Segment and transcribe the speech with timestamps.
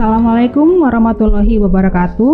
[0.00, 2.32] Assalamualaikum warahmatullahi wabarakatuh.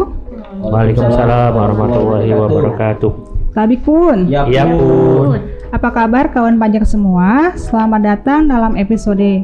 [0.71, 3.11] Waalaikumsalam warahmatullahi wabarakatuh.
[3.59, 4.31] Tabik pun.
[4.31, 5.35] Ya, Iya pun.
[5.75, 7.59] Apa kabar kawan pajak semua?
[7.59, 9.43] Selamat datang dalam episode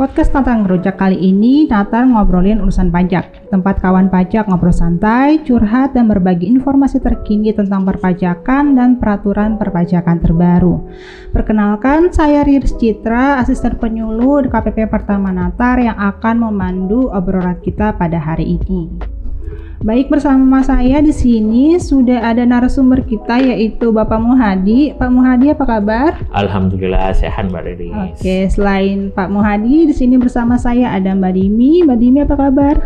[0.00, 1.68] podcast tentang rujak kali ini.
[1.68, 3.52] Natar ngobrolin urusan pajak.
[3.52, 10.16] Tempat kawan pajak ngobrol santai, curhat dan berbagi informasi terkini tentang perpajakan dan peraturan perpajakan
[10.24, 10.88] terbaru.
[11.36, 18.16] Perkenalkan, saya Riris Citra, asisten penyuluh KPP Pertama Natar yang akan memandu obrolan kita pada
[18.16, 19.09] hari ini.
[19.80, 24.92] Baik bersama saya di sini sudah ada narasumber kita yaitu Bapak Muhadi.
[24.92, 26.20] Pak Muhadi apa kabar?
[26.36, 27.96] Alhamdulillah sehat Mbak Riris.
[28.12, 31.80] Oke, selain Pak Muhadi di sini bersama saya ada Mbak Dimi.
[31.88, 32.76] Mbak Dimi apa kabar?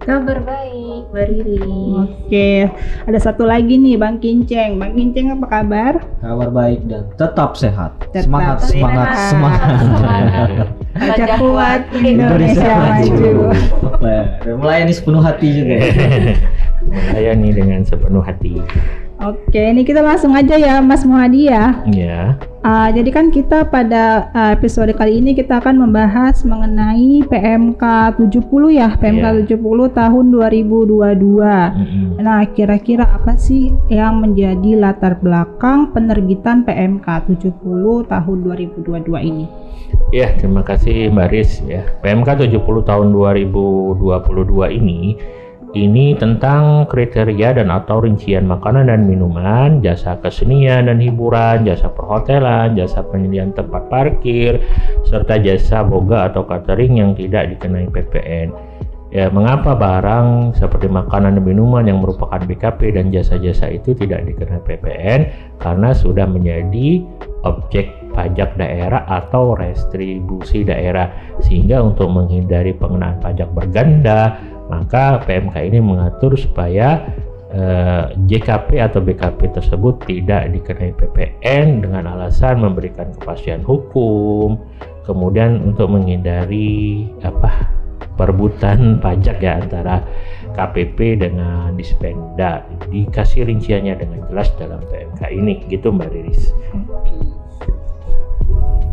[0.00, 1.76] Kabar baik, Mbak Riri.
[2.08, 2.72] Oke,
[3.04, 4.80] ada satu lagi nih Bang Kinceng.
[4.80, 6.00] Bang Kinceng apa kabar?
[6.24, 8.00] Kabar baik dan tetap sehat.
[8.16, 9.28] Tetap semangat, semangat, sehat.
[9.28, 10.68] semangat.
[10.90, 13.54] Pajak kuat Indonesia maju.
[13.86, 14.16] Oke,
[14.58, 15.90] Melayani sepenuh hati juga ya.
[16.82, 18.58] Melayani dengan sepenuh hati.
[19.20, 21.84] Oke, ini kita langsung aja ya Mas Muhadi ya.
[21.92, 22.40] Ya.
[22.64, 28.40] Ah, jadi kan kita pada ah, episode kali ini kita akan membahas mengenai PMK 70
[28.72, 29.60] ya, PMK 70
[29.92, 31.36] tahun 2022.
[31.36, 32.16] Mm-mm.
[32.16, 39.44] Nah, kira-kira apa sih yang menjadi latar belakang penerbitan PMK 70 tahun 2022 ini?
[40.16, 41.84] Ya, terima kasih Mbak Riz ya.
[42.00, 44.00] PMK 70 tahun 2022
[44.80, 45.20] ini
[45.70, 52.74] ini tentang kriteria dan atau rincian makanan dan minuman, jasa kesenian dan hiburan, jasa perhotelan,
[52.74, 54.58] jasa penyediaan tempat parkir,
[55.06, 58.50] serta jasa boga atau catering yang tidak dikenai PPN.
[59.10, 64.62] Ya, mengapa barang seperti makanan dan minuman yang merupakan BKP dan jasa-jasa itu tidak dikenai
[64.62, 65.20] PPN?
[65.58, 67.02] Karena sudah menjadi
[67.42, 71.10] objek pajak daerah atau restribusi daerah.
[71.42, 74.38] Sehingga untuk menghindari pengenaan pajak berganda,
[74.70, 77.02] maka PMK ini mengatur supaya
[77.50, 84.62] eh, JKP atau BKP tersebut tidak dikenai PPN dengan alasan memberikan kepastian hukum,
[85.02, 87.66] kemudian untuk menghindari apa
[88.14, 90.06] perebutan pajak ya antara
[90.54, 92.62] KPP dengan Dispenda.
[92.90, 95.62] Dikasih rinciannya dengan jelas dalam PMK ini.
[95.66, 96.54] Gitu Mbak Riris.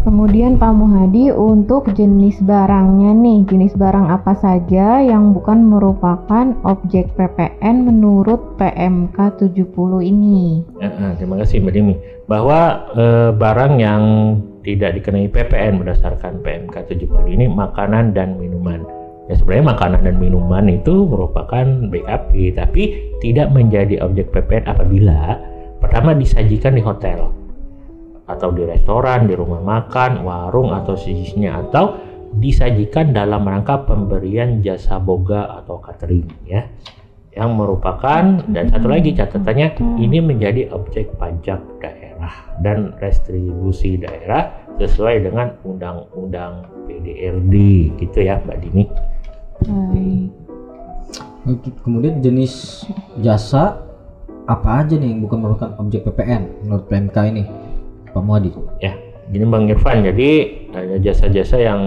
[0.07, 7.11] Kemudian Pak Muhadi untuk jenis barangnya nih, jenis barang apa saja yang bukan merupakan objek
[7.19, 9.67] PPN menurut PMK 70
[9.99, 10.63] ini?
[10.79, 11.95] Eh, eh, terima kasih Mbak Dimi.
[12.23, 14.03] Bahwa eh, barang yang
[14.63, 18.87] tidak dikenai PPN berdasarkan PMK 70 ini makanan dan minuman.
[19.27, 25.35] Ya sebenarnya makanan dan minuman itu merupakan BKP tapi tidak menjadi objek PPN apabila
[25.83, 27.36] pertama disajikan di hotel
[28.27, 31.95] atau di restoran, di rumah makan, warung atau sejenisnya atau
[32.37, 36.67] disajikan dalam rangka pemberian jasa boga atau catering ya
[37.37, 42.33] yang merupakan dan satu lagi catatannya ini menjadi objek pajak daerah
[42.65, 47.55] dan restribusi daerah sesuai dengan undang-undang PDRD
[48.01, 48.83] gitu ya Mbak Dini.
[49.69, 50.29] Baik.
[51.85, 52.83] Kemudian jenis
[53.21, 53.85] jasa
[54.49, 57.43] apa aja nih yang bukan merupakan objek PPN menurut PMK ini,
[58.17, 58.49] Pak Muhadi?
[58.81, 58.97] Ya,
[59.29, 60.31] gini Bang Irfan, jadi
[60.73, 61.81] ada jasa-jasa yang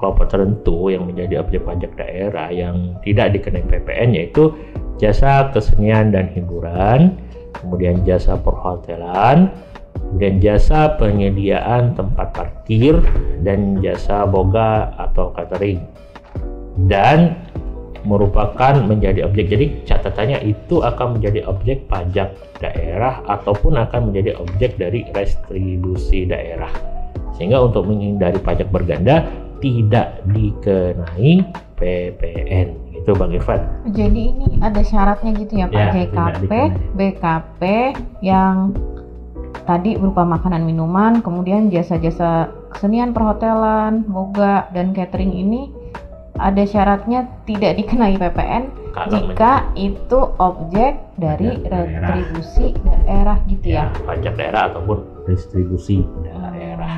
[0.00, 4.56] kelompok tertentu yang menjadi objek pajak daerah yang tidak dikenai PPN yaitu
[4.96, 7.20] jasa kesenian dan hiburan,
[7.60, 9.52] kemudian jasa perhotelan,
[9.92, 12.96] kemudian jasa penyediaan tempat parkir
[13.44, 15.84] dan jasa boga atau catering
[16.90, 17.38] dan
[18.04, 19.50] merupakan menjadi objek.
[19.50, 26.70] Jadi catatannya itu akan menjadi objek pajak daerah ataupun akan menjadi objek dari restribusi daerah.
[27.34, 29.26] Sehingga untuk menghindari pajak berganda
[29.58, 31.42] tidak dikenai
[31.74, 33.60] PPN itu Bang Irfan.
[33.90, 35.74] Jadi ini ada syaratnya gitu ya Pak.
[35.74, 36.52] Ya, JKP.
[36.94, 37.62] BKP
[38.22, 38.70] yang
[39.66, 45.73] tadi berupa makanan minuman, kemudian jasa-jasa kesenian perhotelan, boga dan catering ini
[46.44, 52.08] ada syaratnya tidak dikenai PPN Kalau jika itu objek dari Pajak daerah.
[52.12, 54.04] retribusi daerah gitu ya, ya.
[54.04, 56.94] pajak daerah ataupun restribusi daerah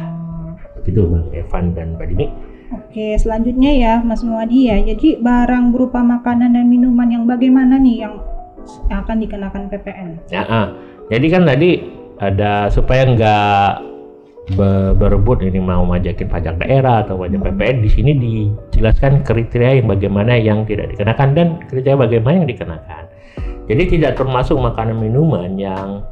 [0.82, 2.26] gitu Bang Irfan dan Mbak Dini
[2.66, 4.82] Oke, selanjutnya ya Mas Muadi ya.
[4.82, 8.19] Jadi barang berupa makanan dan minuman yang bagaimana nih yang
[8.90, 10.19] akan dikenakan PPN?
[10.34, 10.66] Ya, ah.
[11.06, 11.87] jadi kan tadi
[12.19, 13.95] ada supaya nggak
[14.94, 20.38] berebut ini mau majakin pajak daerah atau pajak PPN di sini dijelaskan kriteria yang bagaimana
[20.38, 23.02] yang tidak dikenakan dan kriteria bagaimana yang dikenakan.
[23.66, 26.06] Jadi tidak termasuk makanan minuman yang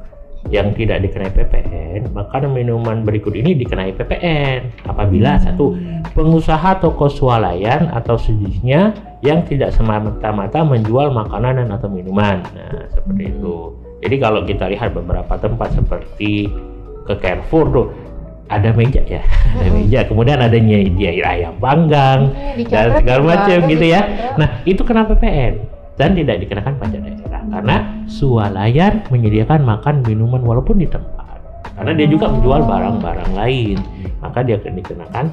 [0.53, 5.73] yang tidak dikenai PPN, maka minuman berikut ini dikenai PPN apabila satu
[6.13, 8.93] pengusaha toko swalayan atau sejenisnya
[9.25, 12.45] yang tidak semata-mata menjual makanan dan atau minuman.
[12.53, 13.73] Nah, seperti itu.
[14.05, 16.53] Jadi kalau kita lihat beberapa tempat seperti
[17.09, 17.87] ke Carrefour tuh
[18.49, 19.23] ada meja ya,
[19.61, 20.01] ada meja.
[20.05, 24.01] Kemudian ada nyediain ayam panggang di dan segala macam gitu ya.
[24.37, 25.65] Nah, itu kenapa PPN
[25.95, 27.77] dan tidak dikenakan pajak daerah karena
[28.11, 31.39] swalayan menyediakan makan minuman walaupun di tempat.
[31.75, 33.79] Karena dia juga menjual barang-barang lain,
[34.23, 35.25] maka dia akan dikenakan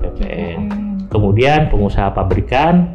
[0.00, 0.60] PPN.
[1.12, 2.88] Kemudian pengusaha pabrikan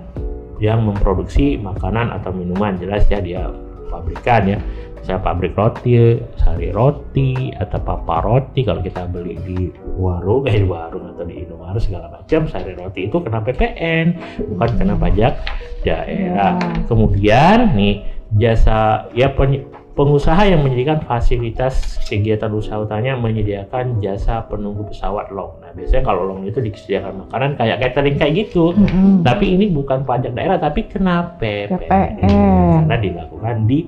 [0.57, 3.51] yang memproduksi makanan atau minuman jelas ya dia
[3.91, 4.57] pabrikan ya.
[5.05, 9.69] Misalnya pabrik roti, sari roti atau papa roti kalau kita beli di
[10.01, 14.17] warung, eh di warung atau di Indomaret segala macam sari roti itu kena PPN
[14.57, 15.37] bukan kena pajak
[15.85, 16.57] daerah.
[16.57, 16.89] Ya.
[16.89, 18.01] Kemudian nih
[18.33, 25.61] jasa ya pen- pengusaha yang menyediakan fasilitas kegiatan usaha utamanya menyediakan jasa penunggu pesawat long.
[25.61, 28.73] Nah biasanya kalau long itu disediakan makanan kayak catering kayak gitu.
[28.73, 29.21] Mm-mm.
[29.21, 31.77] Tapi ini bukan pajak daerah tapi kena PPN.
[31.77, 32.79] PPN.
[32.81, 33.85] Karena dilakukan di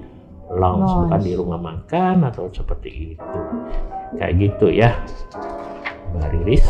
[0.51, 0.97] lounge, Lounge.
[1.07, 3.39] bukan di rumah makan atau seperti itu.
[4.15, 4.91] Kayak gitu ya.
[6.15, 6.65] Mbak Riris.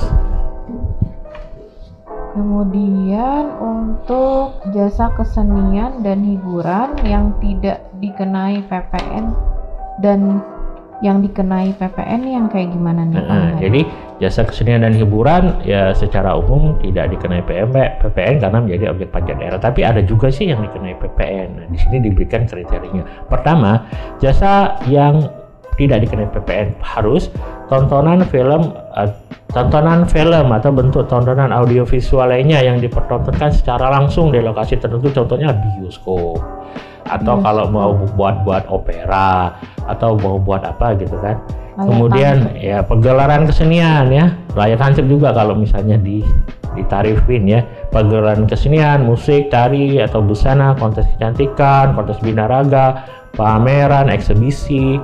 [2.37, 9.33] Kemudian untuk jasa kesenian dan hiburan yang tidak dikenai PPN
[10.05, 10.45] dan
[11.05, 13.21] yang dikenai PPN yang kayak gimana nih?
[13.21, 13.81] Nah, jadi
[14.17, 19.37] jasa kesenian dan hiburan ya secara umum tidak dikenai PMP, PPN karena menjadi objek pajak
[19.37, 19.61] daerah.
[19.61, 21.49] Tapi ada juga sih yang dikenai PPN.
[21.53, 23.29] Nah, di sini diberikan kriterianya.
[23.29, 23.85] Pertama,
[24.17, 25.46] jasa yang
[25.77, 27.29] tidak dikenai PPN harus
[27.69, 29.09] tontonan film eh,
[29.53, 35.13] tontonan film atau bentuk tontonan audiovisual lainnya yang dipertontonkan secara langsung di lokasi tertentu.
[35.13, 36.41] Contohnya bioskop
[37.07, 37.45] atau Bioskop.
[37.45, 39.55] kalau mau buat-buat opera
[39.87, 41.39] atau mau buat apa gitu kan.
[41.77, 44.33] Kemudian ya pegelaran kesenian ya.
[44.57, 46.25] Layar tancap juga kalau misalnya di
[46.73, 47.61] ditarifin ya.
[47.93, 53.05] Pegelaran kesenian musik tari atau busana kontes kecantikan kontes binaraga
[53.37, 54.97] pameran eksebisi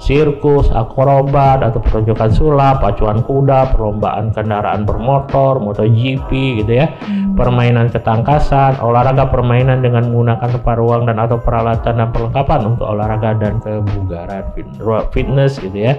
[0.00, 6.30] sirkus akrobat atau pertunjukan sulap pacuan kuda perlombaan kendaraan bermotor MotoGP
[6.64, 7.36] gitu ya Hmm.
[7.36, 13.36] permainan ketangkasan, olahraga permainan dengan menggunakan tempat ruang dan atau peralatan dan perlengkapan untuk olahraga
[13.36, 14.80] dan kebugaran fit-
[15.12, 15.94] fitness gitu ya.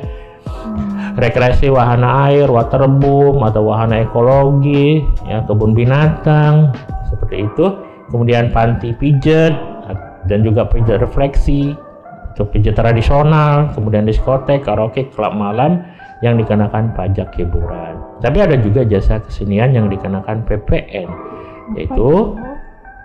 [0.50, 1.16] Hmm.
[1.16, 6.74] Rekreasi wahana air, waterboom atau wahana ekologi, ya kebun binatang
[7.10, 7.66] seperti itu.
[8.12, 9.56] Kemudian panti pijet
[10.28, 11.74] dan juga pijet refleksi
[12.32, 15.84] untuk pijet tradisional, kemudian diskotek, karaoke, klub malam
[16.24, 18.00] yang dikenakan pajak hiburan.
[18.24, 21.10] Tapi ada juga jasa kesenian yang dikenakan PPN,
[21.76, 22.38] yaitu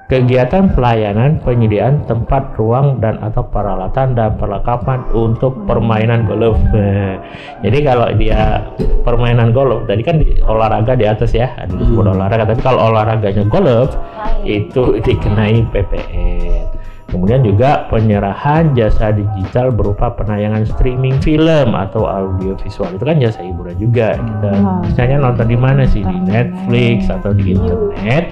[0.06, 6.54] kegiatan pelayanan penyediaan tempat ruang dan atau peralatan dan perlengkapan untuk permainan golf.
[6.70, 7.18] Nah,
[7.66, 8.62] Jadi kalau dia
[9.02, 12.46] permainan golf, tadi kan di, olahraga di atas ya, ada disebut olahraga.
[12.46, 13.98] Tapi kalau olahraganya golf
[14.46, 16.75] itu dikenai PPN.
[17.06, 23.40] Kemudian juga penyerahan jasa digital berupa penayangan streaming film atau audio visual itu kan jasa
[23.46, 24.18] hiburan juga.
[24.18, 24.82] Kita Wah.
[24.82, 27.14] misalnya nonton di mana sih di Netflix net.
[27.22, 28.24] atau di internet,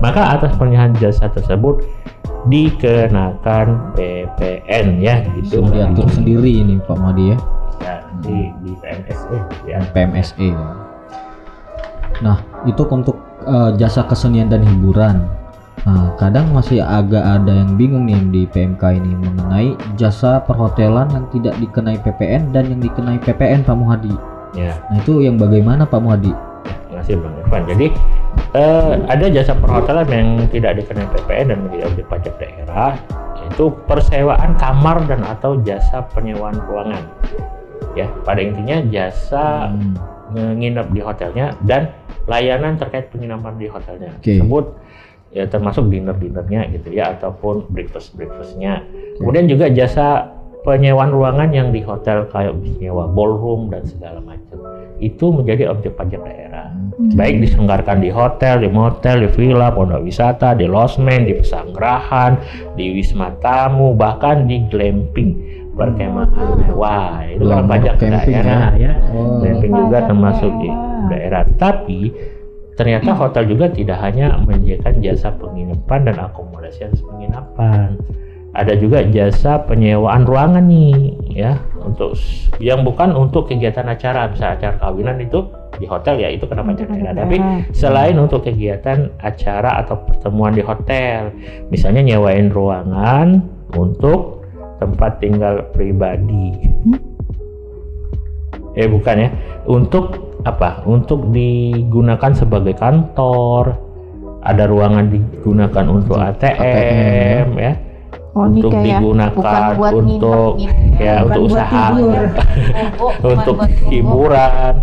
[0.00, 1.84] maka atas penyerahan jasa tersebut
[2.48, 5.62] dikenakan PPN ya gitu.
[5.62, 7.38] Bisa diatur sendiri ini Pak Madi ya
[7.82, 9.78] Ya, di di PNSE ya.
[9.90, 10.48] PMSE
[12.22, 15.26] nah itu untuk eh, jasa kesenian dan hiburan
[15.82, 21.26] nah kadang masih agak ada yang bingung nih di PMK ini mengenai jasa perhotelan yang
[21.34, 24.14] tidak dikenai PPN dan yang dikenai PPN Pak Muhadi
[24.52, 24.76] Ya.
[24.92, 26.30] nah itu yang bagaimana Pak Muhadi
[26.92, 27.62] Terima kasih Bang Irfan.
[27.66, 27.86] Jadi
[28.52, 32.92] eh, ada jasa perhotelan yang tidak dikenai PPN dan menjadi objek pajak daerah,
[33.40, 37.00] yaitu persewaan kamar dan atau jasa penyewaan ruangan.
[37.96, 39.96] Ya, pada intinya jasa Hmm.
[40.36, 41.92] menginap di hotelnya dan
[42.28, 44.12] layanan terkait penginapan di hotelnya.
[44.16, 44.36] Oke.
[44.36, 44.64] Tersebut
[45.32, 48.84] ya termasuk dinner-dinernya gitu ya ataupun breakfast-breakfastnya.
[49.16, 50.28] Kemudian juga jasa
[50.62, 54.60] penyewaan ruangan yang di hotel kayak nyewa ballroom dan segala macam.
[55.02, 56.70] Itu menjadi objek pajak daerah.
[57.18, 62.38] Baik diselenggarakan di hotel, di motel, di villa, pondok wisata, di losmen, di pesanggrahan,
[62.78, 65.34] di wisma tamu, bahkan di glamping
[65.74, 67.26] perkemahan mewah.
[67.32, 68.08] Itu kan pajak ya.
[68.22, 68.92] daerah ya.
[69.10, 69.40] Oh.
[69.42, 71.42] Glamping juga termasuk di daerah.
[71.42, 71.42] daerah.
[71.58, 72.00] Tapi
[72.76, 78.00] ternyata hotel juga tidak hanya menyediakan jasa penginapan dan akomodasi atas penginapan.
[78.52, 82.12] Ada juga jasa penyewaan ruangan nih ya untuk
[82.60, 85.40] yang bukan untuk kegiatan acara, misalnya acara kawinan itu
[85.80, 87.12] di hotel ya itu kena pajak Pajak daerah.
[87.16, 87.24] daerah.
[87.24, 87.36] Tapi
[87.72, 91.32] selain untuk kegiatan acara atau pertemuan di hotel,
[91.72, 93.40] misalnya nyewain ruangan
[93.72, 94.44] untuk
[94.80, 96.52] tempat tinggal pribadi.
[98.72, 99.28] eh bukan ya
[99.68, 103.78] untuk apa untuk digunakan sebagai kantor.
[104.42, 107.72] Ada ruangan digunakan untuk ATM, ya.
[108.32, 111.14] Oh, ini untuk kayak digunakan bukan buat untuk nginep gitu ya.
[111.20, 111.84] Bukan untuk buat usaha.
[113.02, 113.90] Oh, bukan untuk buat tidur.
[113.92, 114.74] hiburan.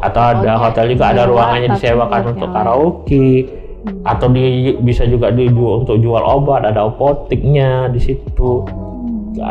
[0.00, 3.28] Atau ada Oh, hotel juga ada ruangannya disewakan untuk karaoke.
[4.06, 8.64] Atau di bisa juga dijual untuk jual obat ada apoteknya di situ.
[8.64, 8.85] Ya,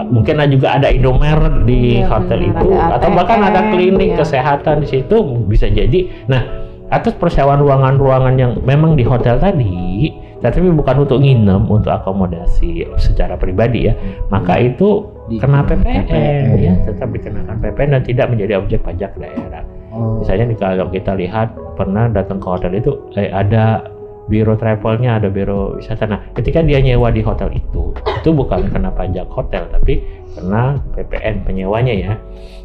[0.06, 2.52] mungkin ada juga ada Indomaret di Iya, hotel benar.
[2.52, 4.18] itu Ada atau bahkan ada klinik iya.
[4.18, 6.42] kesehatan di situ bisa jadi nah
[6.88, 13.34] atas persewaan ruangan-ruangan yang memang di hotel tadi tapi bukan untuk nginep untuk akomodasi secara
[13.34, 13.94] pribadi ya
[14.30, 16.46] maka itu kena Dikenakan PPN, PPN.
[16.62, 19.64] ya tetap dikenakan PPN dan tidak menjadi objek pajak daerah
[19.96, 20.20] Oh.
[20.20, 23.80] misalnya kalau kita lihat pernah datang ke hotel itu eh, ada
[24.26, 26.10] biro travelnya ada biro wisata.
[26.10, 30.02] Nah ketika dia nyewa di hotel itu itu bukan kena pajak hotel tapi
[30.34, 32.14] kena PPN penyewanya ya.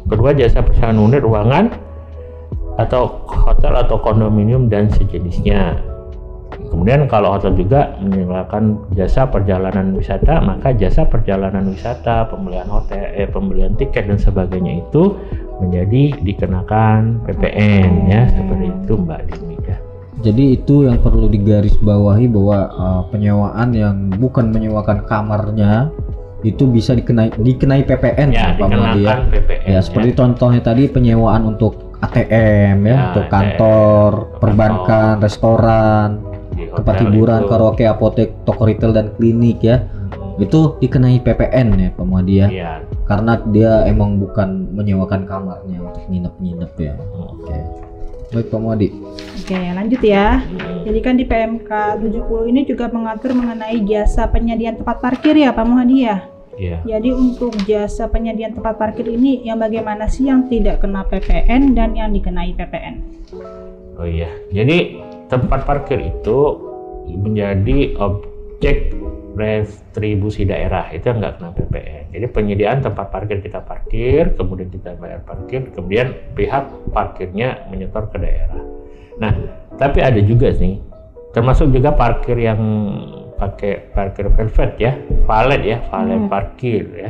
[0.09, 1.69] Kedua jasa perseroan unit ruangan
[2.81, 5.77] atau hotel atau kondominium dan sejenisnya.
[6.51, 13.27] Kemudian kalau hotel juga menyediakan jasa perjalanan wisata maka jasa perjalanan wisata pembelian hotel eh,
[13.27, 15.19] pembelian tiket dan sebagainya itu
[15.61, 18.21] menjadi dikenakan PPN ya.
[18.33, 19.90] Seperti itu Mbak Dini ya
[20.21, 25.89] Jadi itu yang perlu digarisbawahi bahwa uh, penyewaan yang bukan menyewakan kamarnya
[26.41, 29.15] itu bisa dikenai dikenai PPN ya Pak Muhadi ya.
[29.29, 34.11] PPN Ya, seperti contohnya tadi penyewaan untuk ATM ya, Ya, untuk ATM, kantor,
[34.41, 36.07] perbankan, restoran,
[36.57, 37.49] di tempat hiburan, itu.
[37.49, 39.85] karaoke, apotek, toko retail dan klinik ya.
[40.41, 42.47] Itu dikenai PPN ya Pak Muhadi ya.
[42.49, 42.71] Iya.
[43.05, 46.93] Karena dia emang bukan menyewakan kamarnya untuk nginep-nginep ya.
[47.13, 47.57] Oke.
[48.31, 48.87] Baik Pak Muhadi.
[49.43, 50.39] Oke, lanjut ya.
[50.87, 55.65] Jadi kan di PMK 70 ini juga mengatur mengenai jasa penyediaan tempat parkir ya Pak
[55.67, 56.17] Muhadi ya.
[56.55, 56.77] Iya.
[56.87, 61.91] Jadi untuk jasa penyediaan tempat parkir ini yang bagaimana sih yang tidak kena PPN dan
[61.91, 62.95] yang dikenai PPN?
[63.99, 64.31] Oh iya.
[64.55, 66.39] Jadi tempat parkir itu
[67.11, 68.95] menjadi objek
[69.31, 72.05] retribusi daerah itu yang nggak kena PPN.
[72.11, 78.17] Jadi penyediaan tempat parkir kita parkir, kemudian kita bayar parkir, kemudian pihak parkirnya menyetor ke
[78.19, 78.63] daerah.
[79.21, 79.31] Nah,
[79.79, 80.83] tapi ada juga nih,
[81.31, 82.61] termasuk juga parkir yang
[83.39, 84.93] pakai parkir velvet ya,
[85.25, 87.09] valet ya, valet parkir ya.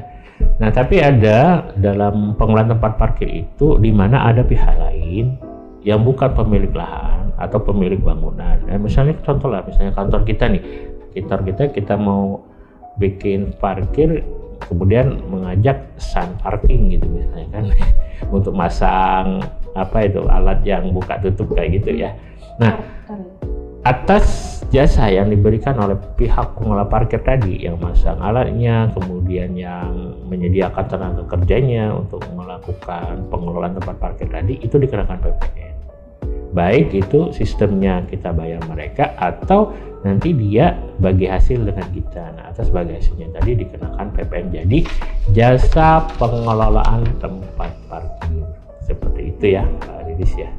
[0.62, 5.38] Nah, tapi ada dalam pengelolaan tempat parkir itu di mana ada pihak lain
[5.82, 8.62] yang bukan pemilik lahan atau pemilik bangunan.
[8.70, 10.62] Nah, misalnya contoh lah, misalnya kantor kita nih,
[11.14, 12.44] kantor kita kita mau
[13.00, 14.24] bikin parkir,
[14.68, 17.66] kemudian mengajak sun parking gitu misalnya kan,
[18.36, 19.42] untuk masang
[19.76, 22.12] apa itu alat yang buka tutup kayak gitu ya.
[22.60, 22.76] Nah,
[23.82, 30.86] atas jasa yang diberikan oleh pihak pengelola parkir tadi yang masang alatnya, kemudian yang menyediakan
[30.88, 35.61] tenaga kerjanya untuk melakukan pengelolaan tempat parkir tadi itu dikenakan PPN.
[36.52, 39.72] Baik itu sistemnya kita bayar mereka atau
[40.04, 42.36] nanti dia bagi hasil dengan kita.
[42.36, 44.48] Nah, atas bagi hasilnya tadi dikenakan PPN.
[44.52, 44.80] Jadi
[45.32, 48.44] jasa pengelolaan tempat parkir
[48.84, 50.50] seperti itu ya, Pak Didis ya.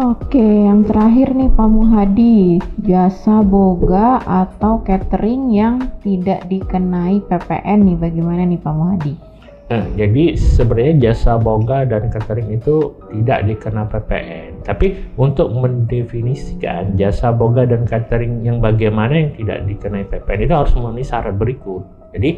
[0.00, 7.96] Oke, yang terakhir nih Pak Muhadi, jasa boga atau catering yang tidak dikenai PPN nih,
[8.00, 9.29] bagaimana nih Pak Muhadi?
[9.70, 14.66] Nah, jadi sebenarnya jasa boga dan catering itu tidak dikena PPN.
[14.66, 20.74] Tapi untuk mendefinisikan jasa boga dan catering yang bagaimana yang tidak dikenai PPN itu harus
[20.74, 21.86] memenuhi syarat berikut.
[22.10, 22.30] Jadi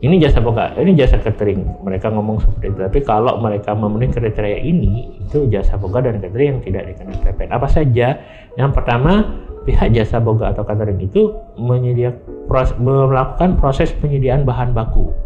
[0.00, 1.84] ini jasa boga, ini jasa catering.
[1.84, 2.80] Mereka ngomong seperti itu.
[2.88, 7.52] Tapi kalau mereka memenuhi kriteria ini, itu jasa boga dan catering yang tidak dikenai PPN.
[7.52, 8.16] Apa saja?
[8.56, 15.25] Yang pertama, pihak jasa boga atau catering itu menyediakan melakukan proses penyediaan bahan baku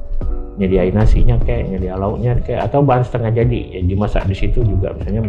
[0.60, 4.92] nyediain nasinya kayak nyedia lauknya kayak atau bahan setengah jadi ya dimasak di situ juga
[4.92, 5.24] misalnya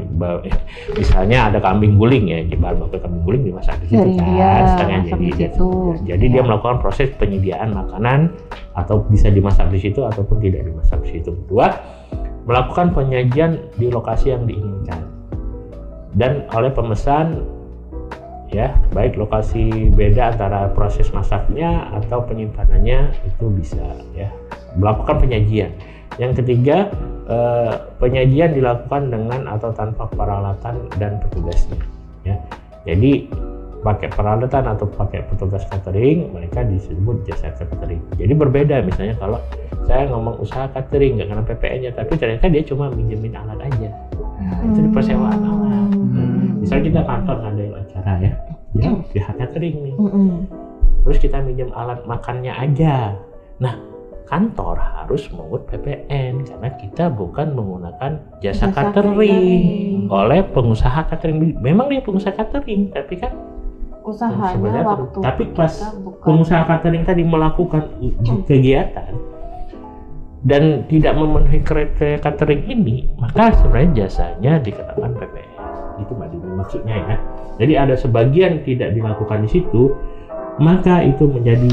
[0.99, 4.51] misalnya ada kambing guling ya di bahan baku kambing guling dimasak di situ kan dia
[4.75, 5.69] setengah jadi di situ.
[6.03, 6.47] jadi dia Ya.
[6.49, 8.33] melakukan proses penyediaan makanan
[8.75, 11.79] atau bisa dimasak di situ ataupun tidak dimasak di situ kedua
[12.49, 14.99] melakukan penyajian di lokasi yang diinginkan
[16.17, 17.39] dan oleh pemesan
[18.51, 18.75] ya.
[18.91, 23.81] Baik lokasi beda antara proses masaknya atau penyimpanannya itu bisa
[24.13, 24.29] ya.
[24.77, 25.71] Melakukan penyajian.
[26.19, 26.91] Yang ketiga
[27.31, 31.79] eh, penyajian dilakukan dengan atau tanpa peralatan dan petugasnya
[32.27, 32.35] ya.
[32.83, 33.31] Jadi
[33.81, 38.01] pakai peralatan atau pakai petugas catering mereka disebut jasa catering.
[38.13, 39.41] Jadi berbeda misalnya kalau
[39.89, 43.89] saya ngomong usaha catering nggak kena PPN-nya tapi ternyata dia cuma minjemin alat aja.
[44.41, 45.89] Nah, itu di persewaan alat.
[46.11, 46.59] Hmm.
[46.59, 47.70] misalnya kita kantor ngadain
[48.01, 48.33] acara ya
[48.73, 50.29] ya pihak catering nih Mm-mm.
[51.05, 53.15] terus kita minjem alat makannya aja
[53.61, 53.77] nah
[54.31, 60.07] kantor harus mengut PPN karena kita bukan menggunakan jasa, Jasa catering catering.
[60.07, 61.59] oleh pengusaha catering.
[61.59, 63.35] Memang dia pengusaha catering, tapi kan
[64.07, 67.91] usahanya sebenarnya waktu tapi pas bukan pengusaha catering tadi melakukan
[68.47, 69.13] kegiatan
[70.47, 75.51] dan tidak memenuhi kriteria catering ini, maka sebenarnya jasanya dikenakan PPN.
[76.01, 77.17] Itu Mbak Dini maksudnya ya.
[77.57, 79.91] Jadi ada sebagian tidak dilakukan di situ,
[80.57, 81.71] maka itu menjadi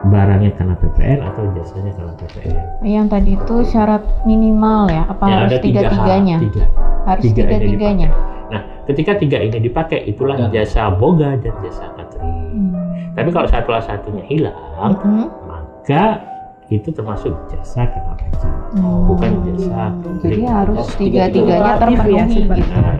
[0.00, 2.54] barangnya kena PPN atau jasanya kena PPN.
[2.82, 6.64] yang tadi itu syarat minimal ya apa Ya, harus ada tiga tiganya tiga.
[7.04, 8.08] harus tiga tiga tiganya
[8.48, 12.72] Nah, ketika tiga ini dipakai, itulah Dan- jasa boga dan jasa catering.
[13.12, 14.56] Tapi kalau satu satunya hilang,
[14.96, 15.28] Mhm.
[15.44, 16.27] maka
[16.68, 18.28] itu termasuk jasa pajak.
[18.76, 19.08] Hmm.
[19.08, 22.96] bukan jasa jadi harus Oh, tiga tiganya tiga-tiganya ya, terpenuhi seperti gitu Nah,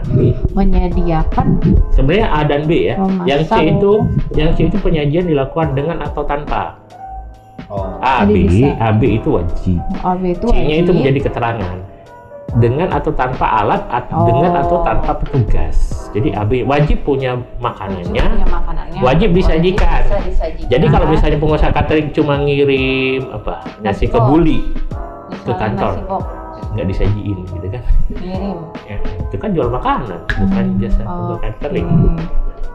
[0.57, 1.47] menyediakan
[1.93, 2.95] sebenarnya A dan B ya.
[2.97, 3.27] Memasang.
[3.29, 3.91] Yang C itu,
[4.33, 6.81] yang C itu penyajian dilakukan dengan atau tanpa.
[7.69, 8.01] Oh.
[8.01, 8.49] A, B.
[8.65, 9.77] A, B itu wajib.
[10.01, 10.97] AB itu C-nya itu wajib.
[10.97, 11.75] menjadi keterangan
[12.55, 14.25] dengan atau tanpa alat atau Oh.
[14.25, 15.77] dengan atau tanpa petugas.
[16.09, 18.23] Jadi AB wajib punya Wajib makanannya.
[18.25, 20.01] punya makanannya wajib disajikan.
[20.01, 20.67] bisa disajikan.
[20.67, 24.73] Jadi kalau misalnya pengusaha catering cuma ngirim apa nasi kebuli
[25.45, 26.01] ke kantor.
[26.69, 27.81] nggak disajiin gitu kan?
[28.11, 31.85] kirim Ya, itu kan jual makanan bukan jasa Oh, catering.
[31.85, 32.17] Hmm.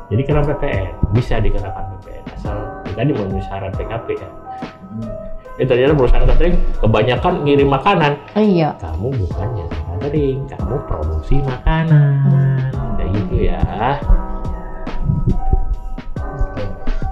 [0.06, 2.56] Jadi kena PPN bisa dikenakan PPN asal
[2.88, 4.28] tadi memenuhi syarat PKP ya.
[5.54, 8.12] Itu ternyata perusahaan catering kebanyakan ngirim makanan.
[8.34, 12.74] iya Kamu bukan jasa catering, kamu produksi makanan.
[12.98, 13.62] Kayak gitu ya.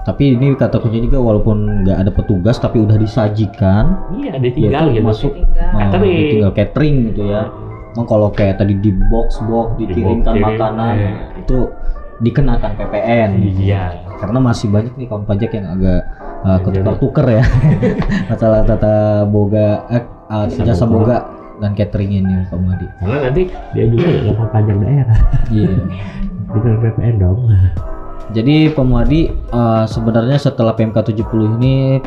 [0.03, 4.91] Tapi ini kata kuncinya juga walaupun nggak ada petugas tapi udah disajikan, Iya, ditinggal Ya,
[4.91, 5.07] itu gitu.
[5.07, 5.31] masuk.
[5.31, 6.27] tinggal uh, Catering.
[6.27, 7.41] tinggal catering gitu ya.
[7.95, 11.11] Emang kalau kayak tadi di box box dikirimkan kirim, makanan iya.
[11.39, 11.57] itu
[12.19, 13.29] dikenakan PPN.
[13.55, 13.83] Iya.
[14.19, 16.01] Karena masih banyak nih kawan pajak yang agak
[16.43, 17.43] uh, ketukar-tukar ya
[18.29, 20.99] masalah tata boga eh, uh, Jasa jasa boga.
[20.99, 21.17] boga
[21.61, 22.87] dan catering ini Pak Muhadi.
[22.99, 25.19] Karena nanti dia juga dapat pajak daerah.
[25.47, 25.71] Iya.
[26.51, 27.39] Bukan PPN dong.
[28.35, 32.03] Jadi Pak Muhadi uh, sebenarnya setelah PMK 70 ini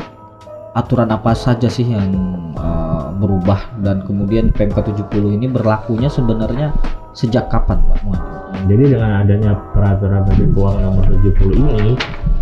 [0.77, 2.13] aturan apa saja sih yang
[2.53, 6.69] uh, berubah dan kemudian PMK 70 ini berlakunya sebenarnya
[7.17, 8.37] sejak kapan Pak Muhadi?
[8.67, 11.87] Jadi dengan adanya peraturan Menteri Keuangan nomor 70 ini,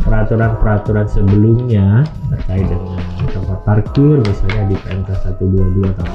[0.03, 2.99] peraturan-peraturan sebelumnya terkait dengan
[3.31, 5.09] tempat parkir misalnya di PMK
[5.39, 6.11] 122 tahun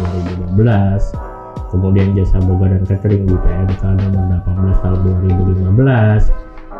[0.53, 4.99] 2015, kemudian jasa boga dan catering di PMK nomor 18 tahun
[5.65, 6.29] 2015,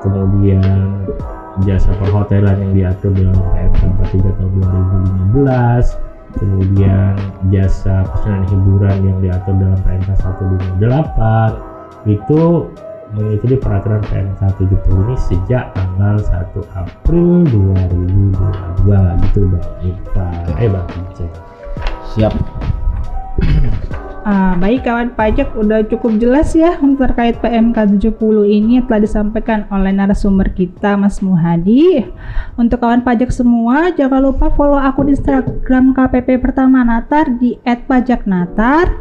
[0.05, 0.85] kemudian
[1.67, 4.51] jasa perhotelan yang diatur dalam PMK 43 tahun
[5.33, 5.97] 2015,
[6.31, 7.15] kemudian
[7.51, 11.70] jasa pesanan hiburan yang diatur dalam PMK 158
[12.09, 12.71] itu
[13.11, 17.43] mengikuti peraturan PMK 70 ini sejak tanggal 1 April
[18.87, 20.33] 2022 gitu Bang Irfan
[20.63, 21.31] eh Bang Ijek
[22.15, 22.35] Siap.
[24.21, 29.65] Ah, baik kawan pajak udah cukup jelas ya untuk terkait PMK 70 ini telah disampaikan
[29.73, 32.05] oleh narasumber kita Mas Muhadi.
[32.61, 38.93] Untuk kawan pajak semua jangan lupa follow akun Instagram KPP Pertama Natar di @pajaknatar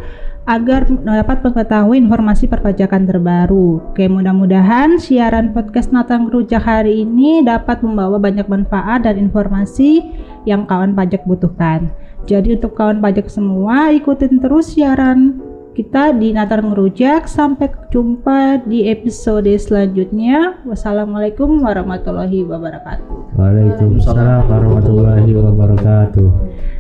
[0.50, 3.94] agar dapat mengetahui informasi perpajakan terbaru.
[3.94, 10.10] Oke, mudah-mudahan siaran podcast Natang Rujak hari ini dapat membawa banyak manfaat dan informasi
[10.50, 11.94] yang kawan pajak butuhkan.
[12.26, 15.38] Jadi untuk kawan pajak semua ikutin terus siaran
[15.78, 17.30] kita di Natar Ngerujak.
[17.30, 20.66] Sampai jumpa di episode selanjutnya.
[20.66, 23.38] Wassalamualaikum warahmatullahi wabarakatuh.
[23.38, 26.28] Waalaikumsalam warahmatullahi wabarakatuh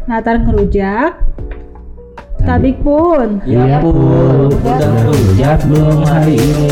[0.10, 1.22] Natar Ngerujak.
[2.46, 3.44] Tabik pun.
[3.44, 6.70] Ya pun, udah rujak belum hari ini.